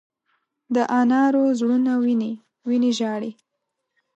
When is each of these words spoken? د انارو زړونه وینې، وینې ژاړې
د 0.75 0.77
انارو 0.99 1.43
زړونه 1.59 1.93
وینې، 2.03 2.33
وینې 2.67 2.91
ژاړې 2.99 3.31